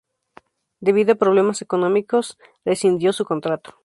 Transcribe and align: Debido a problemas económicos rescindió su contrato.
Debido 0.79 1.11
a 1.13 1.23
problemas 1.23 1.61
económicos 1.61 2.39
rescindió 2.65 3.13
su 3.13 3.23
contrato. 3.23 3.75